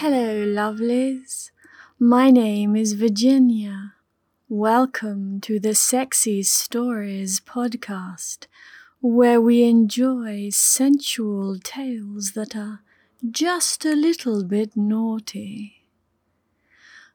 [0.00, 1.50] Hello, lovelies.
[1.98, 3.94] My name is Virginia.
[4.48, 8.46] Welcome to the Sexy Stories podcast,
[9.00, 12.82] where we enjoy sensual tales that are
[13.28, 15.82] just a little bit naughty.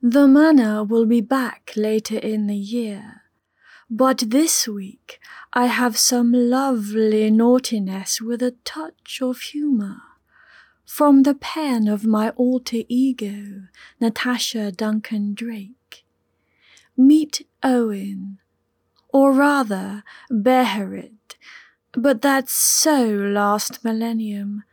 [0.01, 3.21] The manor will be back later in the year,
[3.89, 5.21] but this week
[5.53, 10.01] I have some lovely naughtiness with a touch of humour
[10.93, 13.63] from the pen of my alter ego,
[13.99, 16.05] Natasha Duncan Drake.
[16.95, 18.37] Meet Owen,
[19.09, 21.35] or rather Beherit,
[21.93, 24.65] but that's so last millennium,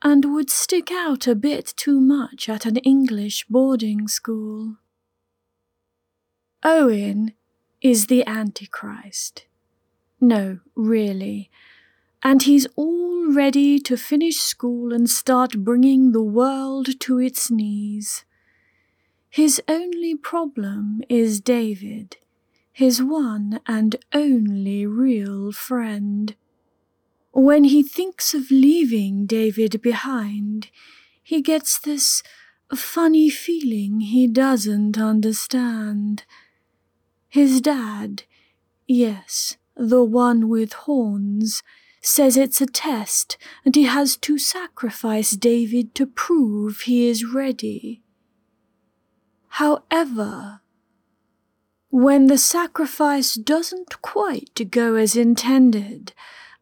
[0.00, 4.76] and would stick out a bit too much at an English boarding school.
[6.62, 7.34] Owen
[7.82, 9.44] is the Antichrist.
[10.22, 11.50] No, really
[12.26, 18.24] and he's all ready to finish school and start bringing the world to its knees.
[19.30, 22.16] His only problem is David,
[22.72, 26.34] his one and only real friend.
[27.30, 30.70] When he thinks of leaving David behind,
[31.22, 32.24] he gets this
[32.74, 36.24] funny feeling he doesn't understand.
[37.28, 38.24] His dad,
[38.88, 41.62] yes, the one with horns,
[42.06, 48.02] says it's a test and he has to sacrifice David to prove he is ready.
[49.48, 50.60] However,
[51.90, 56.12] when the sacrifice doesn't quite go as intended,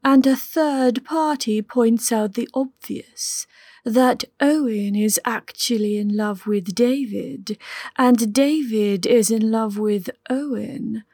[0.03, 3.47] and a third party points out the obvious,
[3.84, 7.59] that Owen is actually in love with David,
[7.97, 11.05] and David is in love with Owen,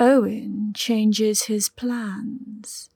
[0.00, 2.91] Owen changes his plans.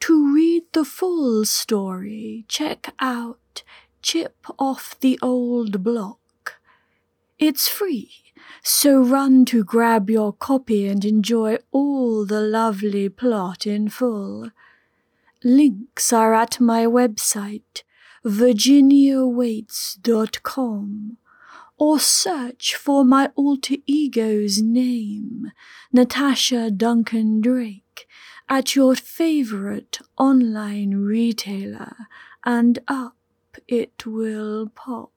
[0.00, 3.62] To read the full story, check out
[4.02, 6.60] Chip Off the Old Block.
[7.38, 8.10] It's free,
[8.62, 14.50] so run to grab your copy and enjoy all the lovely plot in full.
[15.42, 17.82] Links are at my website,
[18.24, 21.16] virginiawaytes.com,
[21.76, 25.50] or search for my alter ego's name,
[25.92, 27.83] Natasha Duncan Drake
[28.48, 31.94] at your favorite online retailer
[32.44, 33.16] and up
[33.68, 35.10] it will pop.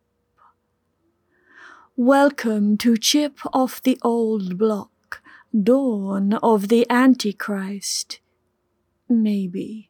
[1.95, 5.21] Welcome to Chip Off the Old Block,
[5.51, 8.19] Dawn of the Antichrist.
[9.09, 9.89] Maybe.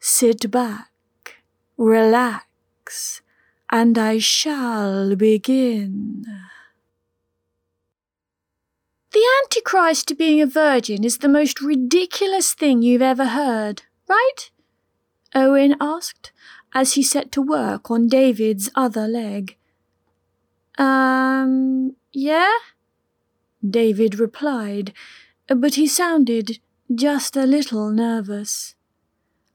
[0.00, 0.90] Sit back,
[1.76, 3.22] relax,
[3.70, 6.24] and I shall begin.
[9.12, 14.50] The Antichrist being a virgin is the most ridiculous thing you've ever heard, right?
[15.34, 16.32] Owen asked,
[16.74, 19.56] as he set to work on David's other leg.
[20.76, 22.52] Um, yeah?
[23.68, 24.92] David replied,
[25.46, 26.58] but he sounded
[26.94, 28.74] just a little nervous.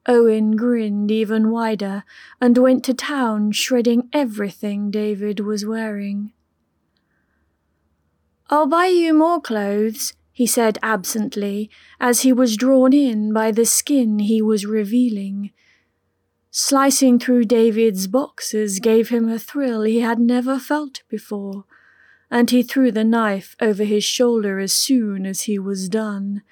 [0.07, 2.03] Owen grinned even wider
[2.41, 6.31] and went to town shredding everything David was wearing.
[8.49, 13.65] I'll buy you more clothes, he said absently, as he was drawn in by the
[13.65, 15.51] skin he was revealing.
[16.51, 21.65] Slicing through David's boxes gave him a thrill he had never felt before,
[22.29, 26.43] and he threw the knife over his shoulder as soon as he was done.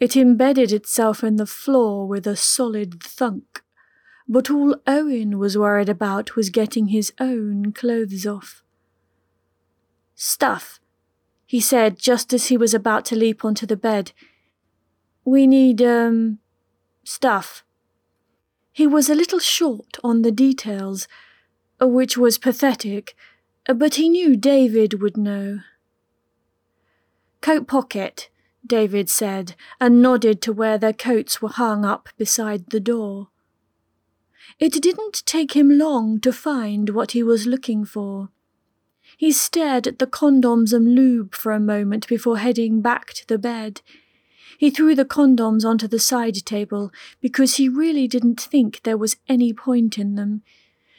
[0.00, 3.62] It embedded itself in the floor with a solid thunk,
[4.28, 8.62] but all Owen was worried about was getting his own clothes off.
[10.14, 10.80] Stuff,
[11.52, 14.12] he said just as he was about to leap onto the bed.
[15.22, 16.38] We need, um,
[17.04, 17.62] stuff.
[18.72, 21.06] He was a little short on the details,
[21.78, 23.14] which was pathetic,
[23.66, 25.58] but he knew David would know.
[27.42, 28.30] Coat pocket,
[28.66, 33.28] David said, and nodded to where their coats were hung up beside the door.
[34.58, 38.30] It didn't take him long to find what he was looking for.
[39.22, 43.38] He stared at the condoms and lube for a moment before heading back to the
[43.38, 43.80] bed.
[44.58, 46.90] He threw the condoms onto the side table
[47.20, 50.42] because he really didn't think there was any point in them.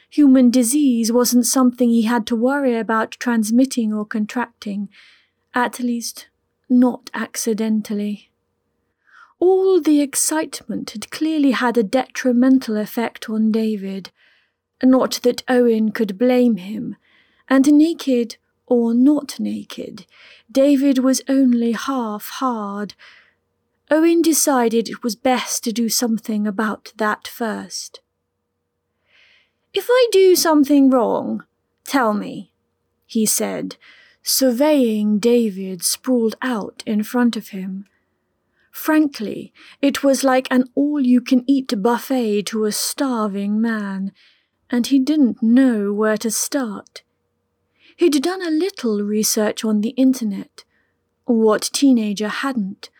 [0.08, 4.88] Human disease wasn't something he had to worry about transmitting or contracting,
[5.54, 6.28] at least,
[6.66, 8.30] not accidentally.
[9.38, 14.12] All the excitement had clearly had a detrimental effect on David.
[14.82, 16.96] Not that Owen could blame him
[17.48, 18.36] and naked
[18.66, 20.06] or not naked,
[20.50, 22.94] David was only half hard.
[23.90, 28.00] Owen decided it was best to do something about that first.
[29.72, 31.44] If I do something wrong,
[31.84, 32.52] tell me,
[33.06, 33.76] he said,
[34.22, 37.86] surveying David sprawled out in front of him.
[38.72, 44.10] Frankly, it was like an all you can eat buffet to a starving man,
[44.68, 47.03] and he didn't know where to start.
[47.96, 50.64] He'd done a little research on the internet,
[51.24, 52.90] what teenager hadn't,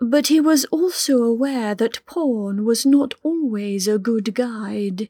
[0.00, 5.08] but he was also aware that porn was not always a good guide.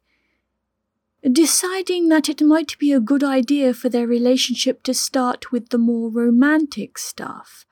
[1.22, 5.78] Deciding that it might be a good idea for their relationship to start with the
[5.78, 7.66] more romantic stuff,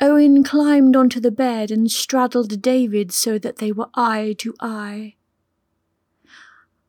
[0.00, 5.16] Owen climbed onto the bed and straddled David so that they were eye to eye.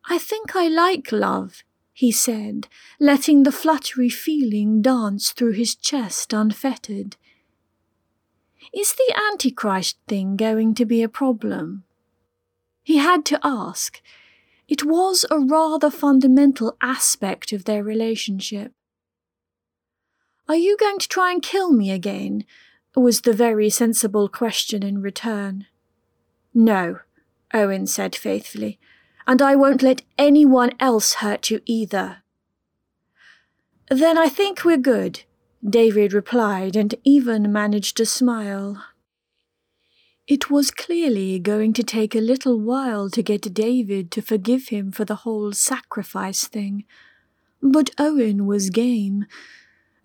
[0.09, 1.63] I think I like love,
[1.93, 2.67] he said,
[2.99, 7.15] letting the fluttery feeling dance through his chest unfettered.
[8.73, 11.83] Is the Antichrist thing going to be a problem?
[12.81, 14.01] He had to ask.
[14.67, 18.71] It was a rather fundamental aspect of their relationship.
[20.49, 22.43] Are you going to try and kill me again?
[22.95, 25.65] was the very sensible question in return.
[26.53, 26.99] No,
[27.53, 28.79] Owen said faithfully
[29.27, 32.17] and I won't let anyone else hurt you either.
[33.89, 35.23] Then I think we're good,
[35.67, 38.83] David replied, and even managed to smile.
[40.25, 44.91] It was clearly going to take a little while to get David to forgive him
[44.91, 46.85] for the whole sacrifice thing,
[47.61, 49.25] but Owen was game.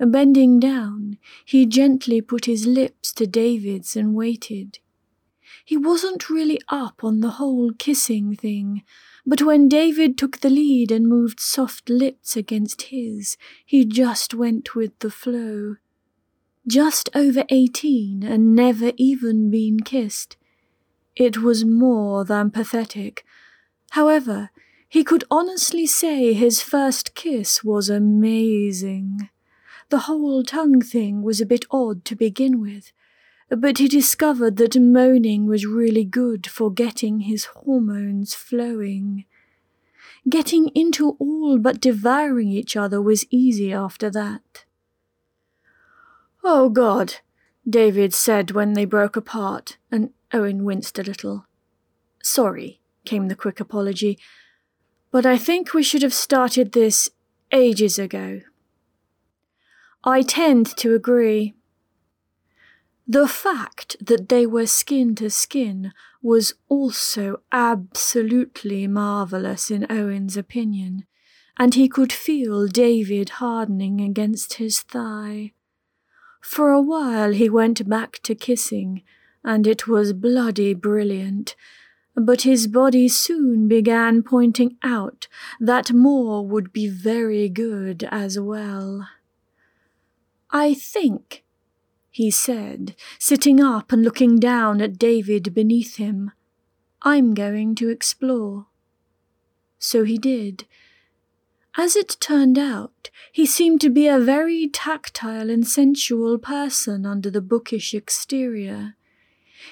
[0.01, 4.81] Bending down, he gently put his lips to David's and waited.
[5.69, 8.85] He wasn't really up on the whole kissing thing,
[9.27, 13.37] but when David took the lead and moved soft lips against his,
[13.67, 15.77] he just went with the flow.
[16.67, 20.39] Just over eighteen and never even been kissed.
[21.15, 23.27] It was more than pathetic.
[23.91, 24.49] However,
[24.89, 29.29] he could honestly say his first kiss was amazing.
[29.91, 32.91] The whole tongue thing was a bit odd to begin with,
[33.51, 39.25] but he discovered that moaning was really good for getting his hormones flowing.
[40.29, 44.65] Getting into all but devouring each other was easy after that.
[46.45, 47.17] Oh, God,
[47.69, 51.47] David said when they broke apart, and Owen winced a little.
[52.23, 54.19] Sorry, came the quick apology,
[55.11, 57.11] but I think we should have started this
[57.53, 58.43] ages ago.
[60.05, 61.55] I tend to agree.
[63.11, 71.07] The fact that they were skin to skin was also absolutely marvellous in Owen's opinion,
[71.57, 75.53] and he could feel David hardening against his thigh.
[76.43, 79.03] For a while he went back to kissing,
[79.43, 81.57] and it was bloody brilliant,
[82.15, 85.29] but his body soon began pointing out
[85.59, 89.09] that more would be very good as well.
[90.51, 91.45] I think,
[92.19, 96.33] he said, sitting up and looking down at David beneath him.
[97.01, 98.67] I'm going to explore.
[99.79, 100.67] So he did.
[101.77, 107.31] As it turned out, he seemed to be a very tactile and sensual person under
[107.31, 108.97] the bookish exterior.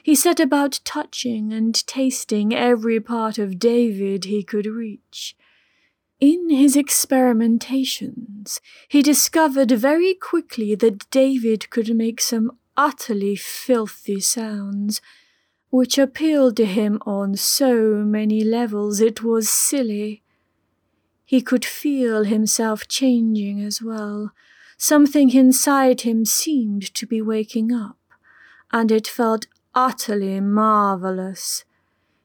[0.04, 5.35] He set about touching and tasting every part of David he could reach,
[6.20, 15.00] in his experimentations, he discovered very quickly that David could make some utterly filthy sounds,
[15.70, 20.22] which appealed to him on so many levels it was silly.
[21.24, 24.32] He could feel himself changing as well.
[24.78, 27.98] Something inside him seemed to be waking up,
[28.72, 31.64] and it felt utterly marvellous.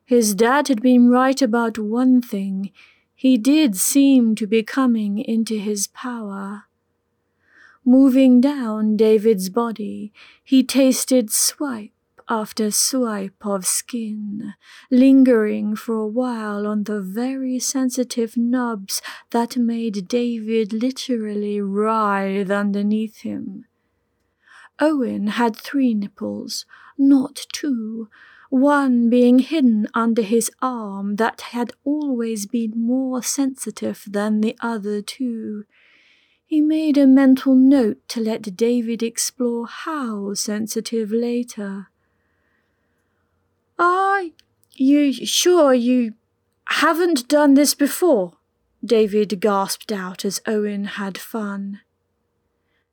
[0.06, 2.72] His dad had been right about one thing
[3.22, 6.64] he did seem to be coming into his power.
[7.86, 10.12] Moving down David's body,
[10.44, 11.92] he tasted swipe
[12.28, 14.56] after swipe of skin,
[14.90, 23.18] lingering for a while on the very sensitive nubs that made David literally writhe underneath
[23.18, 23.66] him.
[24.80, 26.66] Owen had three nipples,
[26.98, 28.10] not two,
[28.52, 35.02] one being hidden under his arm that had always been more sensitive than the other
[35.02, 35.64] two.
[36.46, 41.88] He made a mental note to let David explore how sensitive later.
[43.80, 44.24] Are
[44.74, 46.16] you sure you
[46.66, 48.34] haven't done this before?
[48.84, 51.80] David gasped out as Owen had fun.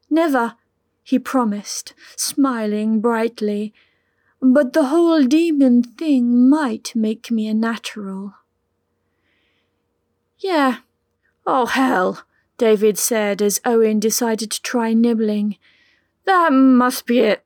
[0.09, 0.55] Never,
[1.03, 3.75] he promised, smiling brightly
[4.41, 8.35] but the whole demon thing might make me a natural.
[10.39, 10.79] Yeah,
[11.51, 12.25] Oh, hell,
[12.59, 15.57] David said as Owen decided to try nibbling.
[16.27, 17.43] That must be it.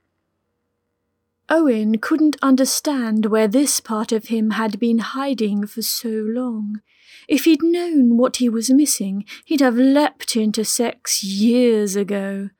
[1.49, 6.81] Owen couldn't understand where this part of him had been hiding for so long.
[7.29, 12.51] If he'd known what he was missing, he'd have leapt into sex years ago.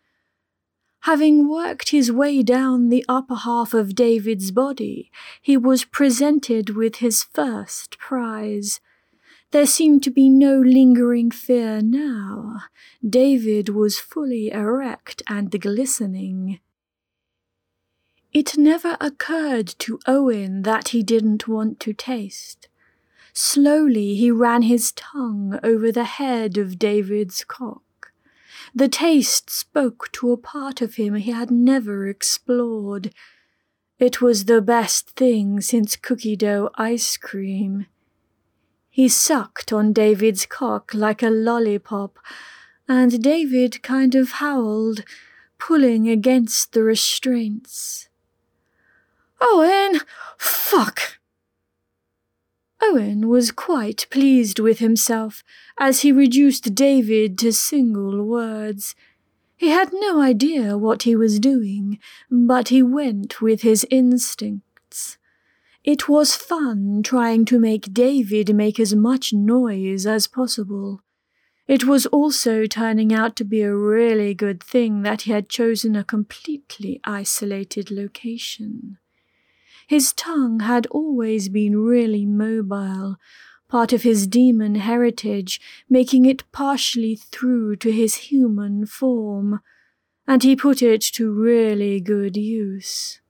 [1.03, 6.97] Having worked his way down the upper half of David's body, he was presented with
[6.97, 8.79] his first prize.
[9.51, 12.63] There seemed to be no lingering fear now.
[13.05, 16.61] David was fully erect and glistening.
[18.33, 22.69] It never occurred to Owen that he didn't want to taste.
[23.33, 27.83] Slowly he ran his tongue over the head of David's cock.
[28.75, 33.13] The taste spoke to a part of him he had never explored.
[33.99, 37.87] It was the best thing since cookie dough ice cream.
[38.89, 42.19] He sucked on David's cock like a lollipop,
[42.89, 45.05] and David kind of howled,
[45.59, 48.09] pulling against the restraints.
[49.41, 50.01] Oh, Owen!
[50.37, 51.19] Fuck!
[52.83, 55.45] Owen was quite pleased with himself
[55.79, 58.95] as he reduced David to single words.
[59.57, 65.19] He had no idea what he was doing, but he went with his instincts.
[65.85, 71.03] It was fun trying to make David make as much noise as possible.
[71.69, 75.95] It was also turning out to be a really good thing that he had chosen
[75.95, 78.99] a completely isolated location.
[79.87, 83.17] His tongue had always been really mobile,
[83.69, 89.61] part of his demon heritage, making it partially through to his human form,
[90.27, 93.21] and he put it to really good use.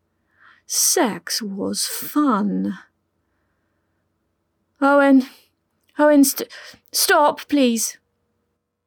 [0.67, 2.79] Sex was fun.
[4.81, 5.27] Owen,
[5.99, 6.49] Owen, st-
[6.91, 7.99] stop, please.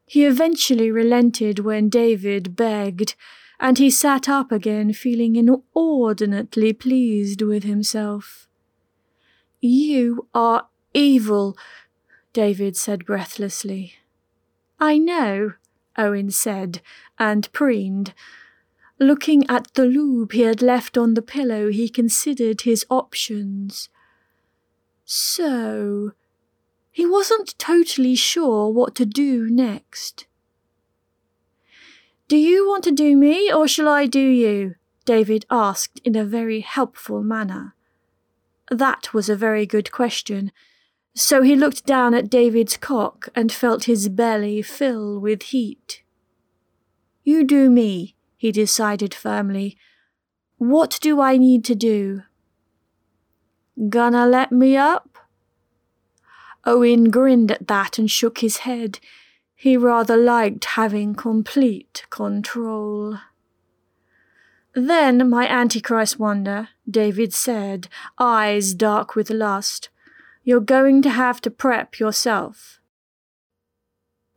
[0.05, 3.15] He eventually relented when David begged,
[3.59, 8.47] and he sat up again feeling inordinately pleased with himself.
[9.61, 11.57] You are evil,
[12.33, 13.95] David said breathlessly.
[14.79, 15.53] I know,
[15.97, 16.81] Owen said,
[17.17, 18.13] and preened.
[18.99, 23.89] Looking at the lube he had left on the pillow, he considered his options.
[25.05, 26.11] So,
[26.91, 30.27] he wasn't totally sure what to do next.
[32.27, 34.75] Do you want to do me, or shall I do you?
[35.05, 37.75] David asked in a very helpful manner.
[38.71, 40.51] That was a very good question.
[41.13, 46.01] So he looked down at David's cock and felt his belly fill with heat.
[47.23, 49.77] You do me, he decided firmly.
[50.57, 52.23] What do I need to do?
[53.89, 55.17] Gonna let me up?
[56.65, 58.99] Owen grinned at that and shook his head.
[59.55, 63.19] He rather liked having complete control.
[64.73, 67.87] Then my Antichrist wonder, David said,
[68.19, 69.89] eyes dark with lust.
[70.43, 72.79] You're going to have to prep yourself.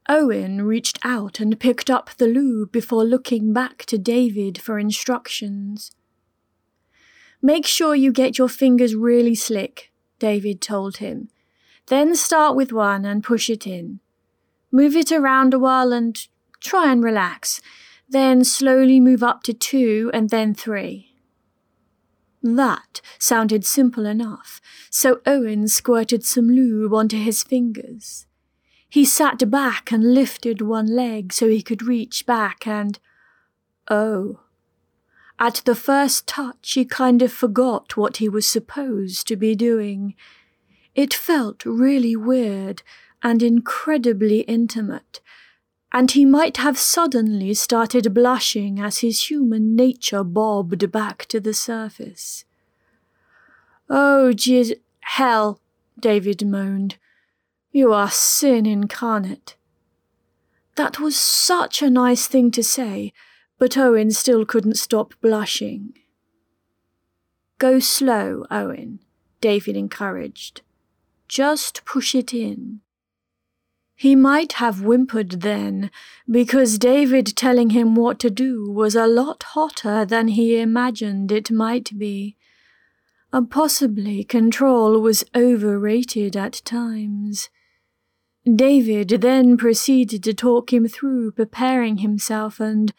[0.09, 5.91] Owen reached out and picked up the lube before looking back to David for instructions.
[7.43, 11.29] Make sure you get your fingers really slick, David told him.
[11.89, 14.01] Then start with one and push it in.
[14.71, 16.19] Move it around a while and
[16.61, 17.61] try and relax.
[18.09, 21.09] Then slowly move up to two and then three.
[22.43, 24.61] That sounded simple enough,
[24.91, 28.27] so Owen squirted some lube onto his fingers.
[28.89, 32.99] He sat back and lifted one leg so he could reach back and.
[33.91, 34.41] Oh.
[35.39, 40.15] At the first touch, he kind of forgot what he was supposed to be doing.
[40.95, 42.83] It felt really weird
[43.23, 45.21] and incredibly intimate,
[45.93, 51.55] and he might have suddenly started blushing as his human nature bobbed back to the
[51.55, 52.45] surface.
[53.91, 55.61] Oh, jeez, hell,
[55.99, 56.97] David moaned.
[57.73, 59.57] You are sin incarnate.
[60.77, 63.13] That was such a nice thing to say,
[63.59, 65.95] but Owen still couldn't stop blushing.
[67.59, 69.01] Go slow, Owen,
[69.41, 70.61] David encouraged.
[71.27, 72.81] Just push it in.
[73.99, 75.91] He might have whimpered then,
[76.31, 81.51] because David telling him what to do was a lot hotter than he imagined it
[81.51, 82.37] might be.
[83.33, 87.51] And possibly control was overrated at times.
[88.47, 92.95] David then proceeded to talk him through preparing himself, and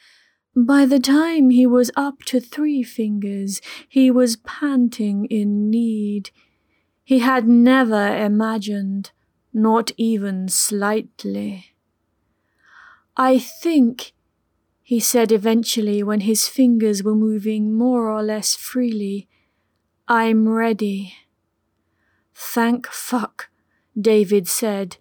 [0.53, 6.31] by the time he was up to three fingers, he was panting in need.
[7.05, 9.11] He had never imagined
[9.53, 11.73] not even slightly.
[13.17, 14.13] I think,
[14.81, 19.27] he said eventually when his fingers were moving more or less freely,
[20.07, 21.13] I'm ready.
[22.33, 23.49] Thank fuck,
[23.99, 24.97] David said.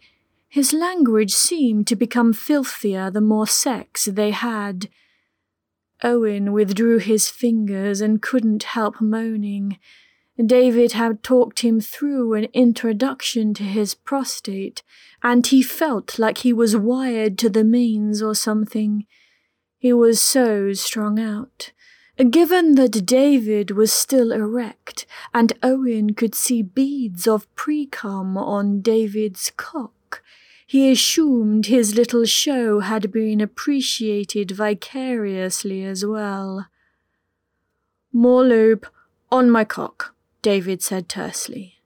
[0.49, 4.89] His language seemed to become filthier the more sex they had.
[6.03, 9.79] Owen withdrew his fingers and couldn't help moaning.
[10.45, 14.83] David had talked him through an introduction to his prostate,
[15.23, 19.05] and he felt like he was wired to the mains or something.
[19.79, 21.73] He was so strung out.
[22.31, 29.53] Given that David was still erect, and Owen could see beads of precum on David's
[29.57, 30.23] cock,
[30.67, 36.67] he assumed his little show had been appreciated vicariously as well.
[38.13, 38.87] More lube
[39.31, 41.81] on my cock, David said tersely.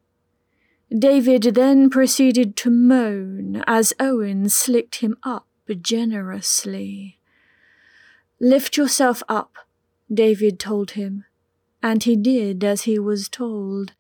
[0.97, 5.47] David then proceeded to moan as Owen slicked him up
[5.81, 7.19] generously.
[8.41, 9.57] Lift yourself up,
[10.13, 11.25] David told him,
[11.83, 13.93] and he did as he was told.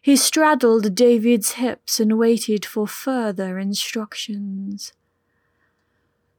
[0.00, 4.92] He straddled David's hips and waited for further instructions.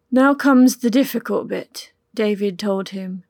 [0.09, 3.23] Now comes the difficult bit, David told him.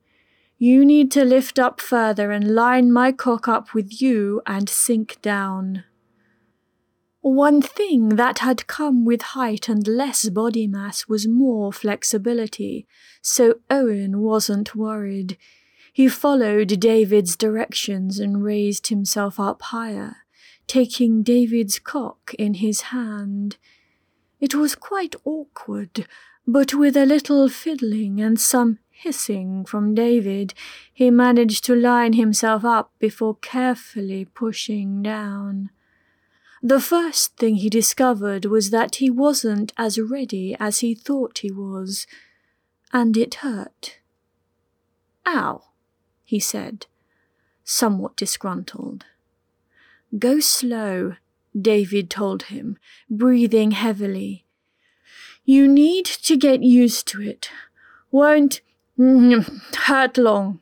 [0.64, 5.20] You need to lift up further and line my cock up with you and sink
[5.24, 5.86] down.
[7.22, 12.86] One thing that had come with height and less body mass was more flexibility,
[13.24, 15.36] so Owen wasn't worried.
[15.94, 20.18] He followed David's directions and raised himself up higher,
[20.68, 23.58] taking David's cock in his hand.
[24.40, 26.06] It was quite awkward,
[26.46, 30.54] but with a little fiddling and some hissing from David,
[30.94, 35.72] he managed to line himself up before carefully pushing down.
[36.62, 41.52] The first thing he discovered was that he wasn't as ready as he thought he
[41.52, 42.06] was,
[42.94, 43.98] and it hurt.
[45.26, 45.64] Ow,
[46.24, 46.86] he said,
[47.64, 49.06] somewhat disgruntled.
[50.20, 51.16] Go slow,
[51.60, 52.78] David told him,
[53.10, 54.46] breathing heavily.
[55.44, 57.50] You need to get used to it.
[58.12, 58.62] Won't
[59.02, 60.60] Mm, hurt long.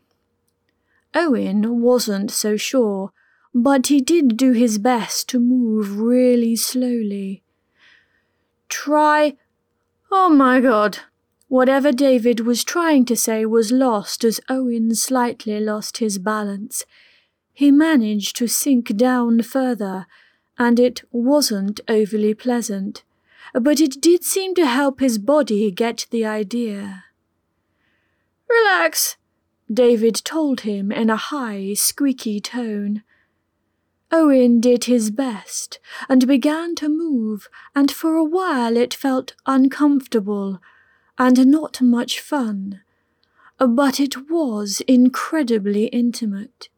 [1.13, 3.11] Owen wasn't so sure,
[3.53, 7.43] but he did do his best to move really slowly.
[8.69, 9.35] Try.
[10.09, 10.99] Oh my god.
[11.49, 16.85] Whatever David was trying to say was lost as Owen slightly lost his balance.
[17.53, 20.07] He managed to sink down further,
[20.57, 23.03] and it wasn't overly pleasant,
[23.53, 27.03] but it did seem to help his body get the idea.
[28.49, 29.17] Relax,
[29.71, 33.03] David told him in a high, squeaky tone.
[34.11, 40.59] Owen did his best and began to move, and for a while it felt uncomfortable
[41.19, 42.81] and not much fun.
[43.59, 46.69] But it was incredibly intimate.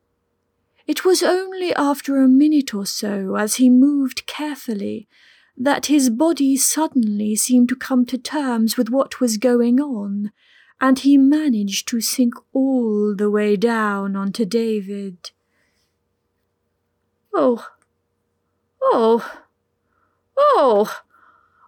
[0.87, 5.07] It was only after a minute or so, as he moved carefully,
[5.55, 10.31] that his body suddenly seemed to come to terms with what was going on,
[10.81, 15.29] and he managed to sink all the way down onto David.
[17.31, 17.67] Oh,
[18.81, 19.39] oh,
[20.35, 21.01] oh,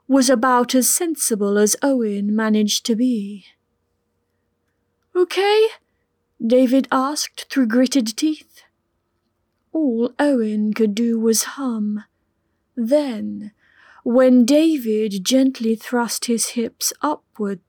[0.08, 3.46] was about as sensible as Owen managed to be.
[5.16, 5.68] Okay?
[6.46, 8.64] David asked through gritted teeth.
[9.72, 12.04] All Owen could do was hum.
[12.76, 13.52] Then,
[14.04, 17.62] when David gently thrust his hips upwards,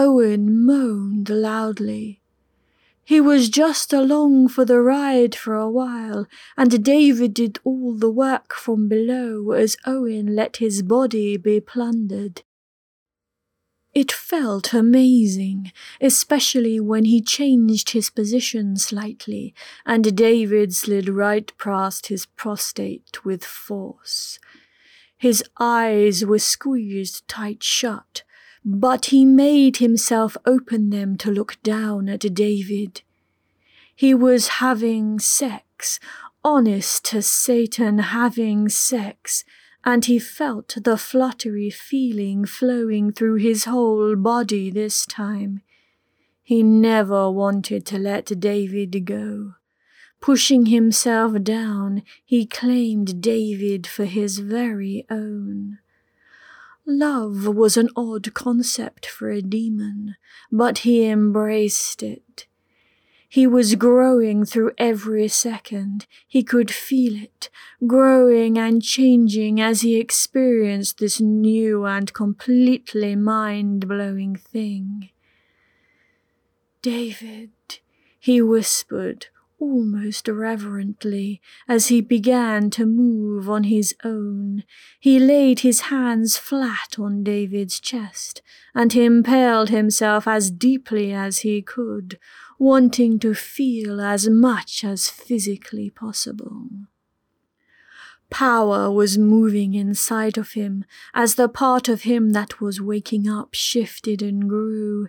[0.00, 2.22] Owen moaned loudly.
[3.04, 8.08] He was just along for the ride for a while, and David did all the
[8.08, 12.42] work from below as Owen let his body be plundered.
[13.92, 19.52] It felt amazing, especially when he changed his position slightly,
[19.84, 24.38] and David slid right past his prostate with force.
[25.16, 28.22] His eyes were squeezed tight shut,
[28.64, 33.02] but he made himself open them to look down at David.
[33.94, 35.98] He was having sex,
[36.44, 39.44] honest to Satan having sex,
[39.84, 45.62] and he felt the fluttery feeling flowing through his whole body this time.
[46.42, 49.54] He never wanted to let David go.
[50.20, 55.78] Pushing himself down, he claimed David for his very own.
[56.90, 60.16] Love was an odd concept for a demon,
[60.50, 62.46] but he embraced it.
[63.28, 66.06] He was growing through every second.
[66.26, 67.50] He could feel it,
[67.86, 75.10] growing and changing as he experienced this new and completely mind blowing thing.
[76.80, 77.50] David,
[78.18, 79.26] he whispered,
[79.58, 84.64] almost reverently, as he began to move on his own.
[85.00, 88.42] He laid his hands flat on David's chest,
[88.74, 92.18] and impaled himself as deeply as he could,
[92.58, 96.68] wanting to feel as much as physically possible.
[98.30, 103.54] Power was moving inside of him as the part of him that was waking up
[103.54, 105.08] shifted and grew.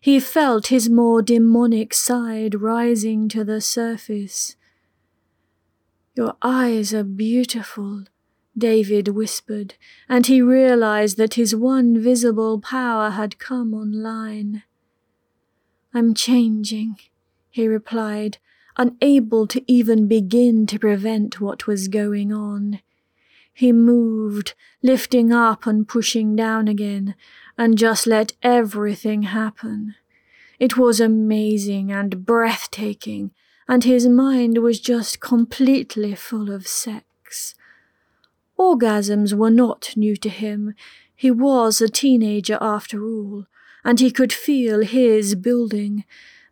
[0.00, 4.56] He felt his more demonic side rising to the surface.
[6.16, 8.04] Your eyes are beautiful,
[8.56, 9.74] David whispered,
[10.08, 14.62] and he realized that his one visible power had come online.
[15.92, 16.96] I'm changing,
[17.50, 18.38] he replied,
[18.78, 22.80] unable to even begin to prevent what was going on.
[23.52, 27.14] He moved, lifting up and pushing down again,
[27.60, 29.94] and just let everything happen.
[30.58, 33.32] It was amazing and breathtaking,
[33.68, 37.54] and his mind was just completely full of sex.
[38.58, 40.74] Orgasms were not new to him.
[41.14, 43.44] He was a teenager after all,
[43.84, 46.04] and he could feel his building,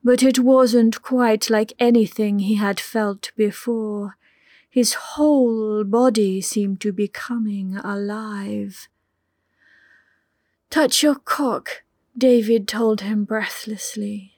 [0.04, 4.18] but it wasn't quite like anything he had felt before.
[4.68, 8.90] His whole body seemed to be coming alive.
[10.70, 11.82] Touch your cock,
[12.16, 14.34] David told him breathlessly.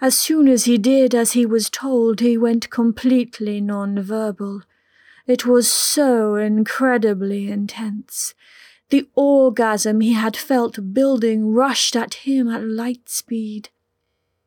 [0.00, 4.62] As soon as he did as he was told, he went completely non-verbal.
[5.26, 8.34] It was so incredibly intense.
[8.90, 13.70] The orgasm he had felt building rushed at him at light speed.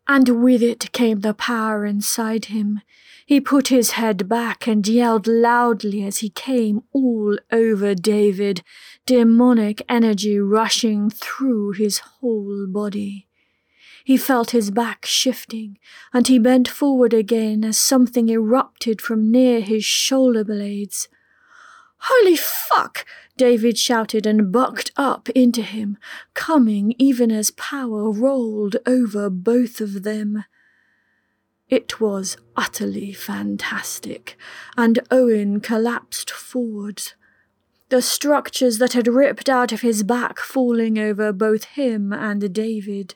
[0.07, 2.81] And with it came the power inside him.
[3.27, 8.63] He put his head back and yelled loudly as he came all over David,
[9.05, 13.27] demonic energy rushing through his whole body.
[14.05, 15.77] He felt his back shifting,
[16.13, 21.09] and he bent forward again as something erupted from near his shoulder blades.
[21.97, 23.05] Holy fuck!
[23.35, 25.97] David shouted and bucked up into him,
[26.33, 30.45] coming even as power rolled over both of them.
[31.69, 34.37] It was utterly fantastic,
[34.77, 37.15] and Owen collapsed forwards,
[37.89, 43.15] the structures that had ripped out of his back falling over both him and David.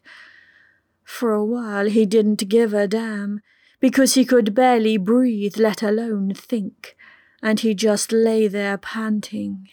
[1.03, 3.41] For a while he didn't give a damn,
[3.79, 6.95] because he could barely breathe, let alone think,
[7.41, 9.69] and he just lay there panting.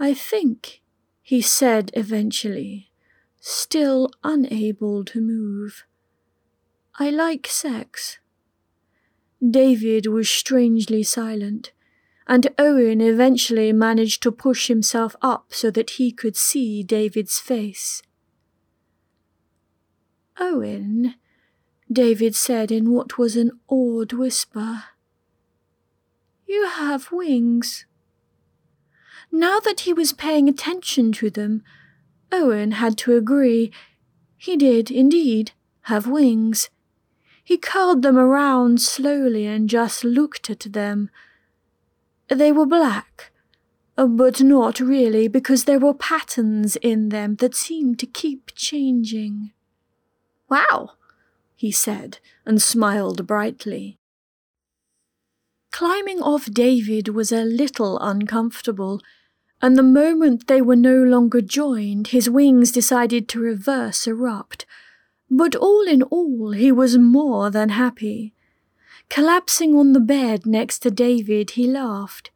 [0.00, 0.82] I think,
[1.22, 2.90] he said eventually,
[3.40, 5.84] still unable to move.
[6.98, 8.18] I like sex.
[9.40, 11.72] David was strangely silent,
[12.26, 18.02] and Owen eventually managed to push himself up so that he could see David's face.
[20.38, 21.14] Owen,
[21.90, 24.84] David said in what was an awed whisper.
[26.46, 27.86] You have wings.
[29.30, 31.62] Now that he was paying attention to them,
[32.30, 33.72] Owen had to agree.
[34.36, 35.52] He did, indeed,
[35.82, 36.68] have wings.
[37.44, 41.10] He curled them around slowly and just looked at them.
[42.28, 43.32] They were black,
[43.98, 49.52] uh, but not really, because there were patterns in them that seemed to keep changing.
[50.48, 50.92] Wow,
[51.56, 53.98] he said, and smiled brightly.
[55.72, 59.00] Climbing off David was a little uncomfortable,
[59.60, 64.66] and the moment they were no longer joined, his wings decided to reverse erupt
[65.34, 68.34] but all in all, he was more than happy.
[69.08, 72.30] Collapsing on the bed next to David, he laughed.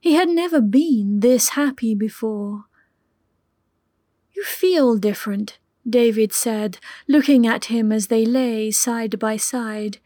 [0.00, 2.64] He had never been this happy before.
[4.34, 9.98] You feel different, David said, looking at him as they lay side by side.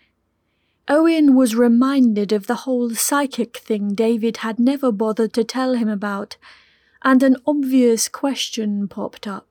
[0.89, 5.89] Owen was reminded of the whole psychic thing David had never bothered to tell him
[5.89, 6.37] about,
[7.03, 9.47] and an obvious question popped up.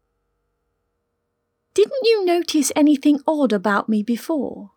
[1.74, 4.72] Didn't you notice anything odd about me before?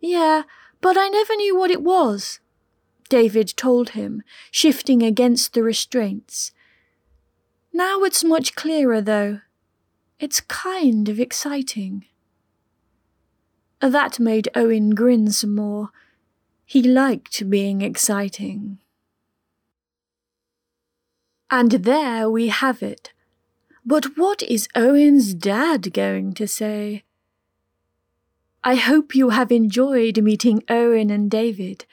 [0.00, 0.42] Yeah,
[0.80, 2.40] but I never knew what it was,
[3.08, 6.52] David told him, shifting against the restraints.
[7.72, 9.40] Now it's much clearer, though.
[10.20, 12.04] It's kind of exciting.
[13.80, 15.90] That made Owen grin some more.
[16.66, 18.78] He liked being exciting.
[21.50, 23.12] And there we have it
[23.84, 27.04] but what is Owen's dad going to say?
[28.62, 31.84] I hope you have enjoyed meeting Owen and David,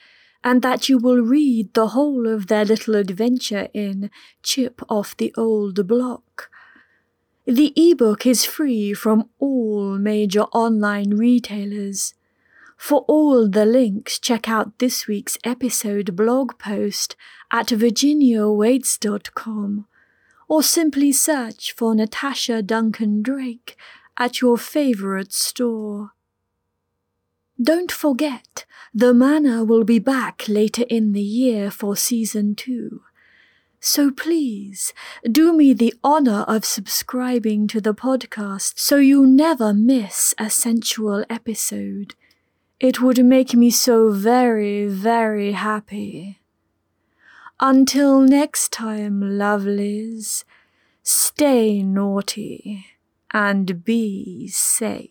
[0.42, 4.10] and that you will read the whole of their little adventure in
[4.42, 6.50] Chip Off the Old Block.
[7.44, 12.14] The ebook is free from all major online retailers.
[12.78, 17.16] For all the links, check out this week's episode blog post
[17.52, 19.86] at virginiawaytes.com
[20.52, 23.74] or simply search for Natasha Duncan Drake
[24.18, 26.10] at your favorite store.
[27.58, 33.00] Don't forget, the Manor will be back later in the year for season two.
[33.80, 34.92] So please,
[35.24, 41.24] do me the honor of subscribing to the podcast so you never miss a sensual
[41.30, 42.14] episode.
[42.78, 46.41] It would make me so very, very happy.
[47.60, 50.44] Until next time, lovelies,
[51.02, 52.86] stay naughty
[53.32, 55.10] and be safe.